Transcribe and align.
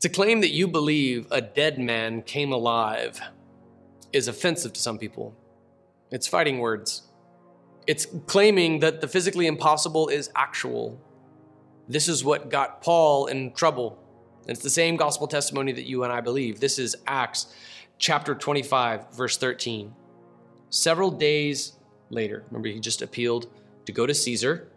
To 0.00 0.08
claim 0.08 0.40
that 0.40 0.48
you 0.48 0.66
believe 0.66 1.26
a 1.30 1.42
dead 1.42 1.78
man 1.78 2.22
came 2.22 2.52
alive 2.52 3.20
is 4.14 4.28
offensive 4.28 4.72
to 4.72 4.80
some 4.80 4.98
people. 4.98 5.36
It's 6.10 6.26
fighting 6.26 6.58
words. 6.58 7.02
It's 7.86 8.06
claiming 8.26 8.78
that 8.80 9.02
the 9.02 9.08
physically 9.08 9.46
impossible 9.46 10.08
is 10.08 10.30
actual. 10.34 10.98
This 11.86 12.08
is 12.08 12.24
what 12.24 12.48
got 12.48 12.80
Paul 12.80 13.26
in 13.26 13.52
trouble. 13.52 14.02
It's 14.46 14.62
the 14.62 14.70
same 14.70 14.96
gospel 14.96 15.26
testimony 15.26 15.72
that 15.72 15.86
you 15.86 16.02
and 16.02 16.12
I 16.12 16.22
believe. 16.22 16.60
This 16.60 16.78
is 16.78 16.96
Acts 17.06 17.54
chapter 17.98 18.34
25, 18.34 19.14
verse 19.14 19.36
13. 19.36 19.94
Several 20.70 21.10
days 21.10 21.74
later, 22.08 22.44
remember, 22.48 22.68
he 22.68 22.80
just 22.80 23.02
appealed 23.02 23.48
to 23.84 23.92
go 23.92 24.06
to 24.06 24.14
Caesar. 24.14 24.72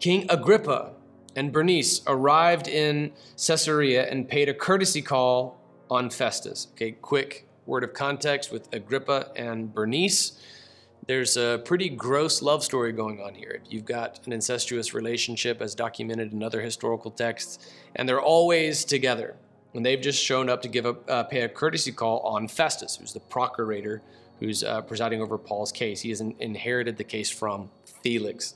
King 0.00 0.24
Agrippa 0.30 0.94
and 1.36 1.52
Bernice 1.52 2.02
arrived 2.06 2.68
in 2.68 3.12
Caesarea 3.36 4.08
and 4.08 4.28
paid 4.28 4.48
a 4.48 4.54
courtesy 4.54 5.02
call 5.02 5.60
on 5.90 6.10
Festus. 6.10 6.68
Okay, 6.72 6.92
quick 6.92 7.46
word 7.66 7.84
of 7.84 7.92
context 7.92 8.52
with 8.52 8.72
Agrippa 8.72 9.30
and 9.36 9.72
Bernice. 9.72 10.40
There's 11.06 11.36
a 11.36 11.60
pretty 11.64 11.88
gross 11.88 12.42
love 12.42 12.62
story 12.62 12.92
going 12.92 13.20
on 13.20 13.34
here. 13.34 13.62
You've 13.68 13.84
got 13.84 14.20
an 14.26 14.32
incestuous 14.32 14.94
relationship 14.94 15.60
as 15.60 15.74
documented 15.74 16.32
in 16.32 16.42
other 16.42 16.60
historical 16.60 17.10
texts, 17.10 17.72
and 17.96 18.08
they're 18.08 18.20
always 18.20 18.84
together. 18.84 19.36
And 19.74 19.86
they've 19.86 20.00
just 20.00 20.22
shown 20.22 20.48
up 20.48 20.62
to 20.62 20.68
give 20.68 20.84
a, 20.84 20.96
uh, 21.08 21.22
pay 21.24 21.42
a 21.42 21.48
courtesy 21.48 21.92
call 21.92 22.20
on 22.20 22.48
Festus, 22.48 22.96
who's 22.96 23.12
the 23.12 23.20
procurator 23.20 24.02
who's 24.40 24.64
uh, 24.64 24.80
presiding 24.80 25.20
over 25.20 25.38
Paul's 25.38 25.70
case. 25.70 26.00
He 26.00 26.08
has 26.08 26.20
inherited 26.20 26.96
the 26.96 27.04
case 27.04 27.30
from 27.30 27.70
Felix. 28.02 28.54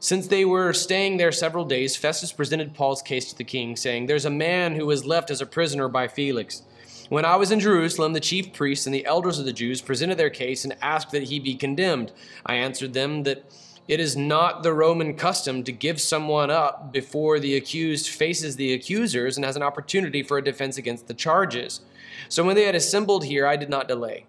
Since 0.00 0.28
they 0.28 0.44
were 0.44 0.72
staying 0.72 1.16
there 1.16 1.32
several 1.32 1.64
days, 1.64 1.96
Festus 1.96 2.30
presented 2.30 2.72
Paul's 2.72 3.02
case 3.02 3.30
to 3.30 3.36
the 3.36 3.42
king, 3.42 3.74
saying, 3.74 4.06
There's 4.06 4.26
a 4.26 4.30
man 4.30 4.76
who 4.76 4.86
was 4.86 5.04
left 5.04 5.28
as 5.28 5.40
a 5.40 5.46
prisoner 5.46 5.88
by 5.88 6.06
Felix. 6.06 6.62
When 7.08 7.24
I 7.24 7.34
was 7.34 7.50
in 7.50 7.58
Jerusalem, 7.58 8.12
the 8.12 8.20
chief 8.20 8.52
priests 8.52 8.86
and 8.86 8.94
the 8.94 9.06
elders 9.06 9.40
of 9.40 9.44
the 9.44 9.52
Jews 9.52 9.80
presented 9.80 10.16
their 10.16 10.30
case 10.30 10.62
and 10.62 10.76
asked 10.80 11.10
that 11.10 11.24
he 11.24 11.40
be 11.40 11.56
condemned. 11.56 12.12
I 12.46 12.54
answered 12.54 12.92
them 12.92 13.24
that 13.24 13.44
it 13.88 13.98
is 13.98 14.16
not 14.16 14.62
the 14.62 14.72
Roman 14.72 15.14
custom 15.14 15.64
to 15.64 15.72
give 15.72 16.00
someone 16.00 16.50
up 16.50 16.92
before 16.92 17.40
the 17.40 17.56
accused 17.56 18.08
faces 18.08 18.54
the 18.54 18.74
accusers 18.74 19.36
and 19.36 19.44
has 19.44 19.56
an 19.56 19.62
opportunity 19.64 20.22
for 20.22 20.38
a 20.38 20.44
defense 20.44 20.76
against 20.76 21.08
the 21.08 21.14
charges. 21.14 21.80
So 22.28 22.44
when 22.44 22.54
they 22.54 22.64
had 22.64 22.76
assembled 22.76 23.24
here, 23.24 23.46
I 23.46 23.56
did 23.56 23.70
not 23.70 23.88
delay. 23.88 24.26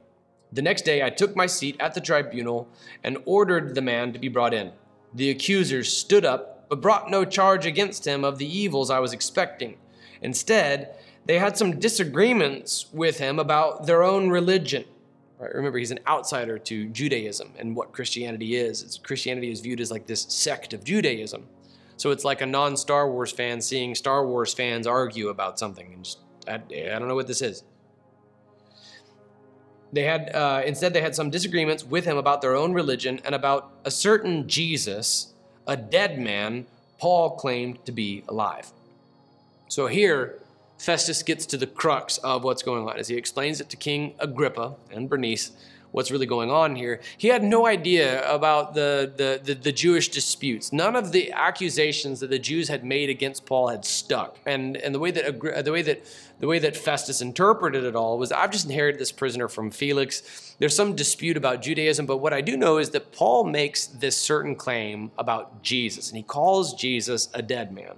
The 0.52 0.64
next 0.64 0.84
day, 0.84 1.04
I 1.04 1.12
took 1.12 1.36
my 1.36 1.46
seat 1.46 1.76
at 1.80 1.94
the 1.94 2.02
tribunal 2.02 2.70
and 3.04 3.20
ordered 3.26 3.76
the 3.76 3.84
man 3.84 4.14
to 4.14 4.20
be 4.20 4.30
brought 4.30 4.54
in. 4.56 4.72
The 5.14 5.30
accusers 5.30 5.96
stood 5.96 6.26
up, 6.26 6.70
but 6.70 6.82
brought 6.82 7.10
no 7.10 7.26
charge 7.26 7.66
against 7.66 8.06
him 8.06 8.24
of 8.24 8.38
the 8.38 8.46
evils 8.46 8.90
I 8.90 9.00
was 9.00 9.14
expecting. 9.14 9.78
Instead, 10.22 10.96
they 11.26 11.40
had 11.40 11.58
some 11.58 11.80
disagreements 11.80 12.88
with 12.94 13.20
him 13.20 13.40
about 13.40 13.86
their 13.86 14.04
own 14.04 14.30
religion. 14.30 14.86
Right? 15.38 15.54
Remember, 15.54 15.78
he's 15.78 15.92
an 15.92 16.00
outsider 16.08 16.60
to 16.60 16.90
Judaism 16.90 17.54
and 17.58 17.76
what 17.76 17.94
Christianity 17.94 18.56
is. 18.56 18.84
It's, 18.84 18.98
Christianity 18.98 19.52
is 19.52 19.62
viewed 19.62 19.80
as 19.80 19.90
like 19.90 20.06
this 20.06 20.24
sect 20.24 20.74
of 20.74 20.84
Judaism. 20.84 21.48
So 21.98 22.12
it's 22.12 22.26
like 22.26 22.42
a 22.42 22.46
non 22.46 22.78
Star 22.78 23.10
Wars 23.10 23.32
fan 23.32 23.62
seeing 23.62 23.96
Star 23.96 24.26
Wars 24.26 24.54
fans 24.54 24.88
argue 24.88 25.30
about 25.30 25.60
something 25.60 25.94
and 25.94 26.04
just, 26.04 26.20
I, 26.48 26.56
I 26.56 27.00
don't 27.00 27.08
know 27.08 27.16
what 27.16 27.28
this 27.28 27.42
is. 27.42 27.64
They 29.92 30.04
had 30.04 30.36
uh, 30.36 30.62
instead 30.66 30.94
they 30.94 31.02
had 31.02 31.16
some 31.16 31.30
disagreements 31.30 31.84
with 31.84 32.06
him 32.06 32.18
about 32.18 32.42
their 32.42 32.56
own 32.56 32.74
religion 32.74 33.20
and 33.26 33.34
about 33.34 33.72
a 33.86 33.92
certain 33.92 34.48
Jesus, 34.48 35.34
a 35.68 35.76
dead 35.76 36.20
man 36.20 36.68
Paul 37.00 37.32
claimed 37.32 37.86
to 37.86 37.92
be 37.92 38.24
alive. 38.28 38.72
So 39.68 39.88
here, 39.88 40.40
Festus 40.78 41.24
gets 41.24 41.46
to 41.48 41.58
the 41.58 41.68
crux 41.68 42.18
of 42.20 42.44
what's 42.44 42.64
going 42.64 42.88
on 42.88 42.98
as 42.98 43.08
he 43.08 43.16
explains 43.16 43.60
it 43.62 43.70
to 43.70 43.78
King 43.78 44.16
Agrippa 44.20 44.76
and 44.92 45.10
Bernice 45.10 45.52
what's 45.92 46.12
really 46.12 46.26
going 46.26 46.52
on 46.52 46.76
here. 46.76 47.02
He 47.18 47.30
had 47.30 47.44
no 47.44 47.66
idea 47.66 48.30
about 48.32 48.74
the, 48.74 49.12
the, 49.16 49.42
the, 49.44 49.54
the, 49.56 49.72
Jewish 49.72 50.10
disputes. 50.10 50.72
None 50.72 50.96
of 50.96 51.12
the 51.12 51.32
accusations 51.32 52.20
that 52.20 52.30
the 52.30 52.40
Jews 52.40 52.68
had 52.68 52.84
made 52.84 53.10
against 53.10 53.46
Paul 53.46 53.70
had 53.70 53.86
stuck. 53.86 54.38
And, 54.46 54.78
and 54.78 54.94
the, 54.94 55.00
way 55.00 55.12
that, 55.12 55.64
the, 55.66 55.72
way 55.72 55.82
that, 55.82 56.04
the 56.40 56.48
way 56.48 56.60
that 56.60 56.78
Festus 56.78 57.22
interpreted 57.22 57.84
it 57.84 57.96
all 57.96 58.18
was 58.18 58.32
I've 58.32 58.52
just 58.52 58.66
inherited 58.66 59.00
this 59.00 59.12
prisoner 59.12 59.48
from 59.48 59.72
Felix. 59.72 60.56
There's 60.60 60.76
some 60.76 60.96
dispute 60.96 61.38
about 61.38 61.62
Judaism, 61.62 62.06
but 62.06 62.18
what 62.18 62.34
I 62.34 62.42
do 62.42 62.56
know 62.56 62.78
is 62.78 62.92
that 62.92 63.12
Paul 63.12 63.46
makes 63.46 63.88
this 63.88 64.18
certain 64.18 64.56
claim 64.56 65.12
about 65.18 65.64
Jesus, 65.64 66.10
and 66.10 66.18
he 66.18 66.24
calls 66.24 66.74
Jesus 66.74 67.30
a 67.34 67.42
dead 67.42 67.72
man. 67.72 67.96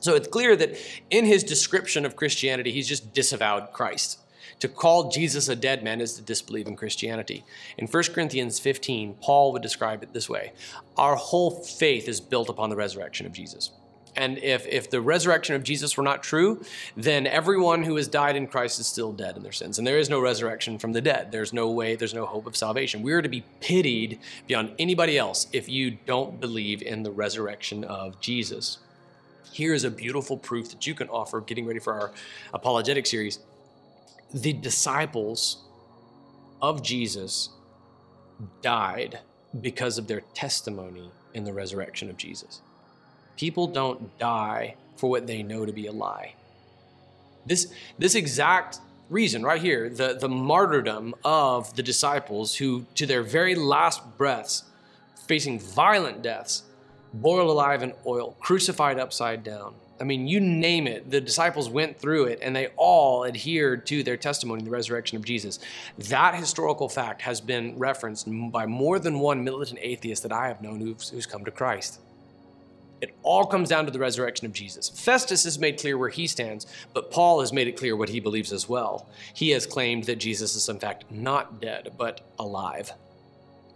So 0.00 0.14
it's 0.14 0.28
clear 0.28 0.54
that 0.56 0.76
in 1.08 1.24
his 1.24 1.42
description 1.42 2.04
of 2.04 2.14
Christianity, 2.14 2.72
he's 2.72 2.88
just 2.88 3.14
disavowed 3.14 3.72
Christ. 3.72 4.18
To 4.60 4.68
call 4.68 5.10
Jesus 5.10 5.48
a 5.48 5.56
dead 5.56 5.82
man 5.82 6.00
is 6.00 6.14
to 6.14 6.22
disbelieve 6.22 6.66
in 6.66 6.76
Christianity. 6.76 7.44
In 7.78 7.86
1 7.86 8.02
Corinthians 8.14 8.58
15, 8.58 9.14
Paul 9.20 9.52
would 9.52 9.62
describe 9.62 10.02
it 10.02 10.12
this 10.12 10.28
way 10.28 10.52
Our 10.96 11.16
whole 11.16 11.50
faith 11.50 12.08
is 12.08 12.20
built 12.20 12.48
upon 12.48 12.70
the 12.70 12.76
resurrection 12.76 13.26
of 13.26 13.32
Jesus. 13.32 13.70
And 14.16 14.38
if, 14.38 14.66
if 14.66 14.90
the 14.90 15.00
resurrection 15.00 15.56
of 15.56 15.64
Jesus 15.64 15.96
were 15.96 16.02
not 16.02 16.22
true, 16.22 16.62
then 16.96 17.26
everyone 17.26 17.82
who 17.82 17.96
has 17.96 18.06
died 18.06 18.36
in 18.36 18.46
Christ 18.46 18.78
is 18.78 18.86
still 18.86 19.12
dead 19.12 19.36
in 19.36 19.42
their 19.42 19.52
sins. 19.52 19.78
And 19.78 19.86
there 19.86 19.98
is 19.98 20.08
no 20.08 20.20
resurrection 20.20 20.78
from 20.78 20.92
the 20.92 21.00
dead. 21.00 21.32
There's 21.32 21.52
no 21.52 21.70
way, 21.70 21.96
there's 21.96 22.14
no 22.14 22.26
hope 22.26 22.46
of 22.46 22.56
salvation. 22.56 23.02
We 23.02 23.12
are 23.12 23.22
to 23.22 23.28
be 23.28 23.44
pitied 23.60 24.20
beyond 24.46 24.72
anybody 24.78 25.18
else 25.18 25.48
if 25.52 25.68
you 25.68 25.98
don't 26.06 26.40
believe 26.40 26.82
in 26.82 27.02
the 27.02 27.10
resurrection 27.10 27.82
of 27.84 28.20
Jesus. 28.20 28.78
Here 29.52 29.74
is 29.74 29.84
a 29.84 29.90
beautiful 29.90 30.36
proof 30.36 30.70
that 30.70 30.86
you 30.86 30.94
can 30.94 31.08
offer 31.08 31.40
getting 31.40 31.66
ready 31.66 31.80
for 31.80 31.94
our 31.94 32.12
apologetic 32.52 33.06
series 33.06 33.40
the 34.34 34.52
disciples 34.52 35.58
of 36.60 36.82
Jesus 36.82 37.50
died 38.62 39.20
because 39.60 39.96
of 39.96 40.08
their 40.08 40.22
testimony 40.34 41.10
in 41.34 41.44
the 41.44 41.52
resurrection 41.52 42.10
of 42.10 42.16
Jesus. 42.16 42.60
People 43.36 43.68
don't 43.68 44.18
die 44.18 44.74
for 44.96 45.08
what 45.08 45.28
they 45.28 45.42
know 45.42 45.64
to 45.64 45.72
be 45.72 45.86
a 45.86 45.92
lie. 45.92 46.34
This, 47.46 47.72
this 47.98 48.16
exact 48.16 48.80
reason 49.08 49.44
right 49.44 49.62
here, 49.62 49.88
the, 49.88 50.14
the 50.20 50.28
martyrdom 50.28 51.14
of 51.24 51.74
the 51.76 51.82
disciples 51.82 52.56
who, 52.56 52.86
to 52.96 53.06
their 53.06 53.22
very 53.22 53.54
last 53.54 54.02
breaths, 54.18 54.64
facing 55.28 55.60
violent 55.60 56.22
deaths, 56.22 56.64
boiled 57.12 57.50
alive 57.50 57.84
in 57.84 57.92
oil, 58.04 58.36
crucified 58.40 58.98
upside 58.98 59.44
down, 59.44 59.74
I 60.04 60.06
mean, 60.06 60.28
you 60.28 60.38
name 60.38 60.86
it, 60.86 61.10
the 61.10 61.18
disciples 61.18 61.70
went 61.70 61.98
through 61.98 62.26
it 62.26 62.40
and 62.42 62.54
they 62.54 62.66
all 62.76 63.24
adhered 63.24 63.86
to 63.86 64.02
their 64.02 64.18
testimony 64.18 64.58
in 64.58 64.66
the 64.66 64.70
resurrection 64.70 65.16
of 65.16 65.24
Jesus. 65.24 65.60
That 65.96 66.34
historical 66.34 66.90
fact 66.90 67.22
has 67.22 67.40
been 67.40 67.78
referenced 67.78 68.28
by 68.52 68.66
more 68.66 68.98
than 68.98 69.18
one 69.18 69.42
militant 69.42 69.78
atheist 69.80 70.22
that 70.24 70.30
I 70.30 70.48
have 70.48 70.60
known 70.60 70.78
who's, 70.78 71.08
who's 71.08 71.24
come 71.24 71.42
to 71.46 71.50
Christ. 71.50 72.00
It 73.00 73.16
all 73.22 73.46
comes 73.46 73.70
down 73.70 73.86
to 73.86 73.90
the 73.90 73.98
resurrection 73.98 74.44
of 74.44 74.52
Jesus. 74.52 74.90
Festus 74.90 75.44
has 75.44 75.58
made 75.58 75.80
clear 75.80 75.96
where 75.96 76.10
he 76.10 76.26
stands, 76.26 76.66
but 76.92 77.10
Paul 77.10 77.40
has 77.40 77.50
made 77.50 77.66
it 77.66 77.78
clear 77.78 77.96
what 77.96 78.10
he 78.10 78.20
believes 78.20 78.52
as 78.52 78.68
well. 78.68 79.08
He 79.32 79.52
has 79.52 79.64
claimed 79.64 80.04
that 80.04 80.16
Jesus 80.16 80.54
is, 80.54 80.68
in 80.68 80.78
fact, 80.78 81.10
not 81.10 81.62
dead, 81.62 81.94
but 81.96 82.30
alive. 82.38 82.92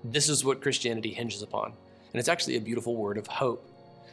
This 0.04 0.28
is 0.28 0.44
what 0.44 0.60
Christianity 0.60 1.14
hinges 1.14 1.40
upon. 1.40 1.72
And 2.12 2.20
it's 2.20 2.28
actually 2.28 2.56
a 2.56 2.60
beautiful 2.60 2.96
word 2.96 3.16
of 3.16 3.26
hope 3.26 3.66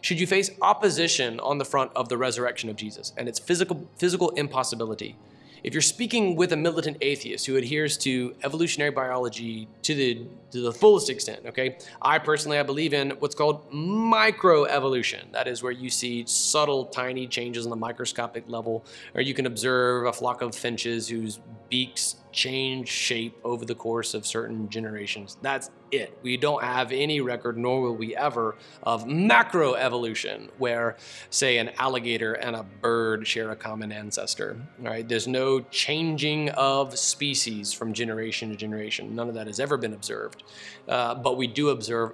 should 0.05 0.19
you 0.19 0.27
face 0.27 0.51
opposition 0.61 1.39
on 1.39 1.57
the 1.57 1.65
front 1.65 1.89
of 1.95 2.09
the 2.09 2.15
resurrection 2.15 2.69
of 2.69 2.75
Jesus 2.75 3.11
and 3.17 3.27
its 3.27 3.39
physical, 3.39 3.89
physical 3.97 4.29
impossibility, 4.31 5.17
if 5.63 5.73
you're 5.73 5.81
speaking 5.81 6.35
with 6.35 6.51
a 6.51 6.55
militant 6.55 6.97
atheist 7.01 7.47
who 7.47 7.55
adheres 7.55 7.97
to 7.97 8.35
evolutionary 8.43 8.91
biology 8.91 9.67
to 9.81 9.95
the 9.95 10.27
to 10.51 10.61
the 10.61 10.71
fullest 10.71 11.09
extent, 11.09 11.39
okay? 11.47 11.79
I 12.03 12.19
personally 12.19 12.59
I 12.59 12.61
believe 12.61 12.93
in 12.93 13.09
what's 13.17 13.33
called 13.33 13.67
microevolution. 13.71 15.31
That 15.31 15.47
is 15.47 15.63
where 15.63 15.71
you 15.71 15.89
see 15.89 16.23
subtle 16.27 16.85
tiny 16.85 17.25
changes 17.25 17.65
on 17.65 17.71
the 17.71 17.75
microscopic 17.75 18.43
level 18.47 18.85
or 19.15 19.21
you 19.21 19.33
can 19.33 19.47
observe 19.47 20.05
a 20.05 20.13
flock 20.13 20.43
of 20.43 20.53
finches 20.53 21.07
whose 21.07 21.39
beaks 21.67 22.17
change 22.31 22.89
shape 22.89 23.35
over 23.43 23.65
the 23.65 23.73
course 23.73 24.13
of 24.13 24.27
certain 24.27 24.69
generations. 24.69 25.37
That's 25.41 25.71
it. 25.91 26.17
We 26.21 26.37
don't 26.37 26.63
have 26.63 26.91
any 26.91 27.21
record, 27.21 27.57
nor 27.57 27.81
will 27.81 27.95
we 27.95 28.15
ever, 28.15 28.55
of 28.83 29.05
macroevolution, 29.05 30.49
where, 30.57 30.97
say, 31.29 31.57
an 31.57 31.71
alligator 31.79 32.33
and 32.33 32.55
a 32.55 32.63
bird 32.63 33.27
share 33.27 33.49
a 33.51 33.55
common 33.55 33.91
ancestor. 33.91 34.57
Right? 34.79 35.07
There's 35.07 35.27
no 35.27 35.61
changing 35.61 36.49
of 36.49 36.97
species 36.97 37.73
from 37.73 37.93
generation 37.93 38.49
to 38.49 38.55
generation. 38.55 39.15
None 39.15 39.29
of 39.29 39.35
that 39.35 39.47
has 39.47 39.59
ever 39.59 39.77
been 39.77 39.93
observed. 39.93 40.43
Uh, 40.87 41.15
but 41.15 41.37
we 41.37 41.47
do 41.47 41.69
observe 41.69 42.11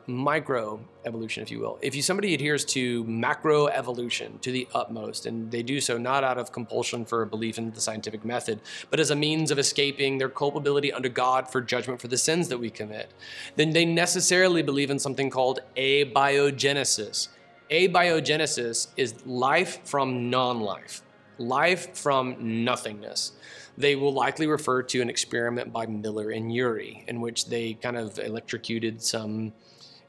microevolution, 1.04 1.42
if 1.42 1.52
you 1.52 1.60
will. 1.60 1.80
If 1.82 1.96
you, 1.96 2.02
somebody 2.02 2.34
adheres 2.34 2.66
to 2.66 3.04
macroevolution 3.06 4.42
to 4.42 4.52
the 4.52 4.68
utmost, 4.74 5.26
and 5.26 5.52
they 5.52 5.64
do 5.64 5.80
so 5.80 5.98
not 5.98 6.24
out 6.24 6.38
of 6.38 6.52
compulsion 6.52 7.06
for 7.06 7.22
a 7.22 7.28
belief 7.28 7.58
in 7.58 7.72
the 7.72 7.82
scientific 7.82 8.26
method, 8.26 8.62
but 8.90 9.00
as 9.00 9.12
a 9.12 9.16
means 9.16 9.52
of 9.52 9.60
escaping 9.60 10.18
their 10.18 10.30
culpability 10.30 10.92
under 10.92 11.10
God 11.10 11.50
for 11.50 11.62
judgment 11.62 12.02
for 12.02 12.08
the 12.08 12.18
sins 12.18 12.48
that 12.50 12.58
we 12.58 12.70
commit, 12.70 13.12
then 13.56 13.72
they 13.72 13.86
necessarily 13.86 14.62
believe 14.62 14.90
in 14.90 15.00
something 15.00 15.30
called 15.30 15.60
abiogenesis. 15.78 17.30
Abiogenesis 17.70 18.88
is 18.98 19.26
life 19.26 19.86
from 19.86 20.30
non 20.30 20.60
life. 20.60 21.02
life 21.38 21.98
from 21.98 22.64
nothingness. 22.64 23.32
They 23.78 23.96
will 23.96 24.14
likely 24.14 24.46
refer 24.46 24.84
to 24.84 25.02
an 25.02 25.10
experiment 25.10 25.72
by 25.74 25.86
Miller 25.88 26.30
and 26.30 26.52
Urey, 26.52 27.08
in 27.08 27.22
which 27.22 27.48
they 27.48 27.74
kind 27.74 27.98
of 27.98 28.20
electrocuted 28.20 29.02
some 29.02 29.54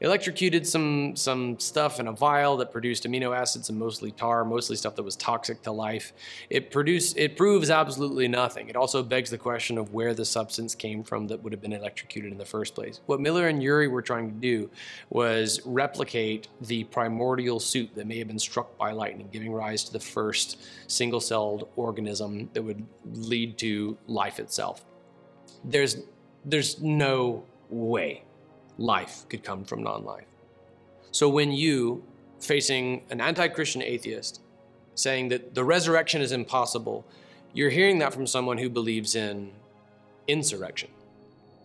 electrocuted 0.01 0.67
some 0.67 1.15
some 1.15 1.59
stuff 1.59 1.99
in 1.99 2.07
a 2.07 2.11
vial 2.11 2.57
that 2.57 2.71
produced 2.71 3.03
amino 3.05 3.35
acids 3.35 3.69
and 3.69 3.79
mostly 3.79 4.11
tar, 4.11 4.43
mostly 4.43 4.75
stuff 4.75 4.95
that 4.95 5.03
was 5.03 5.15
toxic 5.15 5.61
to 5.63 5.71
life. 5.71 6.13
It 6.49 6.71
produce 6.71 7.13
it 7.13 7.37
proves 7.37 7.69
absolutely 7.69 8.27
nothing. 8.27 8.69
It 8.69 8.75
also 8.75 9.03
begs 9.03 9.29
the 9.29 9.37
question 9.37 9.77
of 9.77 9.93
where 9.93 10.13
the 10.13 10.25
substance 10.25 10.75
came 10.75 11.03
from 11.03 11.27
that 11.27 11.41
would 11.43 11.53
have 11.53 11.61
been 11.61 11.73
electrocuted 11.73 12.31
in 12.31 12.37
the 12.37 12.45
first 12.45 12.75
place. 12.75 13.01
What 13.05 13.19
Miller 13.19 13.47
and 13.47 13.61
Urey 13.61 13.89
were 13.89 14.01
trying 14.01 14.29
to 14.29 14.35
do 14.35 14.69
was 15.09 15.61
replicate 15.65 16.47
the 16.61 16.83
primordial 16.85 17.59
soup 17.59 17.93
that 17.95 18.07
may 18.07 18.17
have 18.19 18.27
been 18.27 18.39
struck 18.39 18.77
by 18.77 18.91
lightning, 18.91 19.29
giving 19.31 19.51
rise 19.51 19.83
to 19.85 19.93
the 19.93 19.99
first 19.99 20.61
single-celled 20.87 21.69
organism 21.75 22.49
that 22.53 22.61
would 22.61 22.85
lead 23.13 23.57
to 23.57 23.97
life 24.07 24.39
itself. 24.39 24.85
There's 25.63 25.97
there's 26.45 26.81
no 26.81 27.45
way 27.69 28.23
life 28.77 29.25
could 29.29 29.43
come 29.43 29.63
from 29.63 29.83
non 29.83 30.03
life. 30.03 30.27
So 31.11 31.29
when 31.29 31.51
you, 31.51 32.03
facing 32.39 33.03
an 33.09 33.21
anti 33.21 33.47
Christian 33.47 33.81
atheist, 33.81 34.41
saying 34.95 35.29
that 35.29 35.55
the 35.55 35.63
resurrection 35.63 36.21
is 36.21 36.31
impossible, 36.31 37.05
you're 37.53 37.69
hearing 37.69 37.99
that 37.99 38.13
from 38.13 38.27
someone 38.27 38.57
who 38.57 38.69
believes 38.69 39.15
in 39.15 39.51
insurrection 40.27 40.89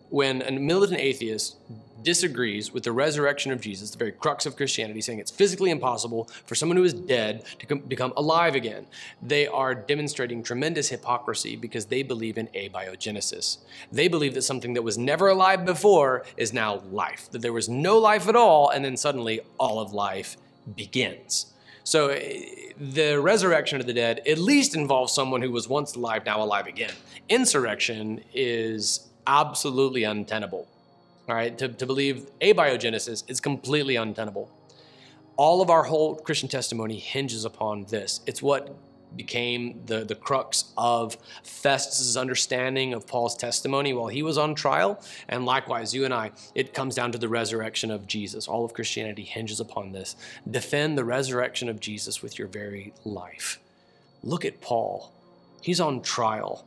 when 0.09 0.41
a 0.41 0.51
militant 0.51 0.99
atheist 0.99 1.55
disagrees 2.03 2.73
with 2.73 2.83
the 2.83 2.91
resurrection 2.91 3.51
of 3.51 3.61
Jesus, 3.61 3.91
the 3.91 3.97
very 3.97 4.11
crux 4.11 4.45
of 4.45 4.55
Christianity, 4.55 5.01
saying 5.01 5.19
it's 5.19 5.31
physically 5.31 5.71
impossible 5.71 6.29
for 6.45 6.55
someone 6.55 6.77
who 6.77 6.83
is 6.83 6.93
dead 6.93 7.43
to 7.59 7.75
become 7.75 8.13
alive 8.15 8.55
again, 8.55 8.85
they 9.21 9.47
are 9.47 9.75
demonstrating 9.75 10.43
tremendous 10.43 10.89
hypocrisy 10.89 11.55
because 11.55 11.87
they 11.87 12.03
believe 12.03 12.37
in 12.37 12.47
abiogenesis. 12.47 13.57
They 13.91 14.07
believe 14.07 14.33
that 14.35 14.43
something 14.43 14.73
that 14.73 14.81
was 14.81 14.97
never 14.97 15.29
alive 15.29 15.65
before 15.65 16.25
is 16.37 16.53
now 16.53 16.81
life, 16.91 17.29
that 17.31 17.41
there 17.41 17.53
was 17.53 17.69
no 17.69 17.97
life 17.97 18.27
at 18.27 18.35
all, 18.35 18.69
and 18.69 18.83
then 18.83 18.97
suddenly 18.97 19.41
all 19.57 19.79
of 19.79 19.93
life 19.93 20.37
begins. 20.75 21.53
So 21.83 22.09
eh, 22.09 22.71
the 22.79 23.19
resurrection 23.19 23.79
of 23.79 23.87
the 23.87 23.93
dead 23.93 24.21
at 24.27 24.37
least 24.37 24.75
involves 24.75 25.13
someone 25.13 25.41
who 25.41 25.51
was 25.51 25.67
once 25.67 25.95
alive, 25.95 26.25
now 26.25 26.41
alive 26.41 26.67
again. 26.67 26.93
Insurrection 27.29 28.23
is 28.33 29.08
absolutely 29.29 30.03
untenable. 30.03 30.67
All 31.29 31.35
right, 31.35 31.55
to, 31.59 31.69
to 31.69 31.85
believe 31.85 32.27
abiogenesis 32.41 33.23
is 33.29 33.39
completely 33.39 33.95
untenable. 33.95 34.49
All 35.37 35.61
of 35.61 35.69
our 35.69 35.83
whole 35.83 36.15
Christian 36.15 36.49
testimony 36.49 36.97
hinges 36.97 37.45
upon 37.45 37.85
this. 37.85 38.21
It's 38.25 38.41
what 38.41 38.75
became 39.15 39.81
the, 39.85 40.03
the 40.03 40.15
crux 40.15 40.71
of 40.77 41.17
Festus' 41.43 42.17
understanding 42.17 42.93
of 42.93 43.07
Paul's 43.07 43.35
testimony 43.35 43.93
while 43.93 44.07
he 44.07 44.23
was 44.23 44.37
on 44.37 44.55
trial. 44.55 45.03
And 45.27 45.45
likewise, 45.45 45.93
you 45.93 46.05
and 46.05 46.13
I, 46.13 46.31
it 46.55 46.73
comes 46.73 46.95
down 46.95 47.11
to 47.11 47.17
the 47.17 47.29
resurrection 47.29 47.91
of 47.91 48.07
Jesus. 48.07 48.47
All 48.47 48.65
of 48.65 48.73
Christianity 48.73 49.23
hinges 49.23 49.59
upon 49.59 49.91
this. 49.91 50.15
Defend 50.49 50.97
the 50.97 51.05
resurrection 51.05 51.69
of 51.69 51.79
Jesus 51.79 52.21
with 52.21 52.37
your 52.37 52.47
very 52.47 52.93
life. 53.05 53.59
Look 54.23 54.45
at 54.45 54.61
Paul. 54.61 55.11
He's 55.61 55.79
on 55.79 56.01
trial. 56.01 56.65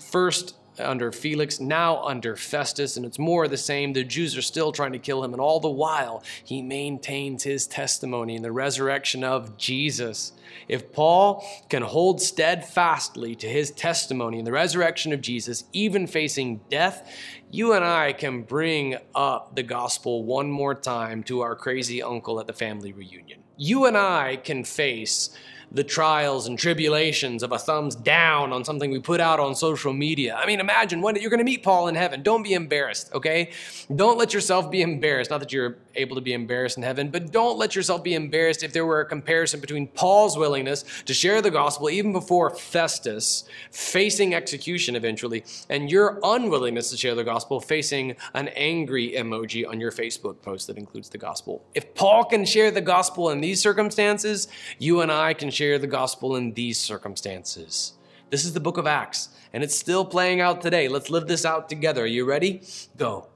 First, 0.00 0.54
under 0.78 1.12
Felix, 1.12 1.60
now 1.60 2.02
under 2.04 2.36
Festus, 2.36 2.96
and 2.96 3.06
it's 3.06 3.18
more 3.18 3.48
the 3.48 3.56
same. 3.56 3.92
The 3.92 4.04
Jews 4.04 4.36
are 4.36 4.42
still 4.42 4.72
trying 4.72 4.92
to 4.92 4.98
kill 4.98 5.22
him, 5.24 5.32
and 5.32 5.40
all 5.40 5.60
the 5.60 5.68
while, 5.68 6.22
he 6.44 6.62
maintains 6.62 7.42
his 7.42 7.66
testimony 7.66 8.36
in 8.36 8.42
the 8.42 8.52
resurrection 8.52 9.24
of 9.24 9.56
Jesus. 9.56 10.32
If 10.68 10.92
Paul 10.92 11.44
can 11.68 11.82
hold 11.82 12.20
steadfastly 12.20 13.34
to 13.36 13.48
his 13.48 13.70
testimony 13.70 14.38
in 14.38 14.44
the 14.44 14.52
resurrection 14.52 15.12
of 15.12 15.20
Jesus, 15.20 15.64
even 15.72 16.06
facing 16.06 16.60
death, 16.70 17.12
you 17.50 17.72
and 17.72 17.84
I 17.84 18.12
can 18.12 18.42
bring 18.42 18.96
up 19.14 19.54
the 19.54 19.62
gospel 19.62 20.24
one 20.24 20.50
more 20.50 20.74
time 20.74 21.22
to 21.24 21.40
our 21.40 21.54
crazy 21.54 22.02
uncle 22.02 22.40
at 22.40 22.46
the 22.46 22.52
family 22.52 22.92
reunion. 22.92 23.40
You 23.56 23.86
and 23.86 23.96
I 23.96 24.36
can 24.36 24.64
face 24.64 25.30
the 25.72 25.84
trials 25.84 26.46
and 26.46 26.58
tribulations 26.58 27.42
of 27.42 27.52
a 27.52 27.58
thumbs 27.58 27.94
down 27.94 28.52
on 28.52 28.64
something 28.64 28.90
we 28.90 29.00
put 29.00 29.20
out 29.20 29.40
on 29.40 29.54
social 29.54 29.92
media. 29.92 30.34
I 30.34 30.46
mean, 30.46 30.60
imagine 30.60 31.00
when 31.00 31.16
you're 31.16 31.30
going 31.30 31.38
to 31.38 31.44
meet 31.44 31.62
Paul 31.62 31.88
in 31.88 31.94
heaven. 31.94 32.22
Don't 32.22 32.42
be 32.42 32.54
embarrassed, 32.54 33.12
okay? 33.14 33.50
Don't 33.94 34.16
let 34.16 34.32
yourself 34.32 34.70
be 34.70 34.82
embarrassed. 34.82 35.30
Not 35.30 35.40
that 35.40 35.52
you're 35.52 35.76
able 35.96 36.16
to 36.16 36.22
be 36.22 36.32
embarrassed 36.32 36.76
in 36.76 36.82
heaven, 36.82 37.10
but 37.10 37.32
don't 37.32 37.58
let 37.58 37.74
yourself 37.74 38.02
be 38.02 38.14
embarrassed 38.14 38.62
if 38.62 38.72
there 38.72 38.86
were 38.86 39.00
a 39.00 39.06
comparison 39.06 39.60
between 39.60 39.86
Paul's 39.88 40.36
willingness 40.36 40.84
to 41.04 41.14
share 41.14 41.42
the 41.42 41.50
gospel 41.50 41.90
even 41.90 42.12
before 42.12 42.50
Festus, 42.50 43.44
facing 43.70 44.34
execution 44.34 44.96
eventually, 44.96 45.44
and 45.68 45.90
your 45.90 46.18
unwillingness 46.22 46.90
to 46.90 46.96
share 46.96 47.14
the 47.14 47.24
gospel, 47.24 47.60
facing 47.60 48.16
an 48.34 48.48
angry 48.48 49.12
emoji 49.12 49.68
on 49.68 49.80
your 49.80 49.92
Facebook 49.92 50.40
post 50.42 50.66
that 50.66 50.78
includes 50.78 51.08
the 51.08 51.18
gospel. 51.18 51.64
If 51.74 51.94
Paul 51.94 52.24
can 52.24 52.44
share 52.44 52.70
the 52.70 52.80
gospel 52.80 53.30
in 53.30 53.40
these 53.40 53.60
circumstances, 53.60 54.48
you 54.78 55.00
and 55.00 55.10
I 55.10 55.34
can 55.34 55.50
share 55.50 55.78
the 55.78 55.86
gospel 55.86 56.36
in 56.36 56.52
these 56.52 56.78
circumstances. 56.78 57.92
This 58.30 58.44
is 58.44 58.52
the 58.52 58.60
book 58.60 58.76
of 58.76 58.86
Acts, 58.86 59.28
and 59.52 59.62
it's 59.62 59.76
still 59.76 60.04
playing 60.04 60.40
out 60.40 60.60
today. 60.60 60.88
Let's 60.88 61.10
live 61.10 61.28
this 61.28 61.44
out 61.44 61.68
together. 61.68 62.02
Are 62.02 62.06
you 62.06 62.24
ready? 62.24 62.62
Go. 62.96 63.28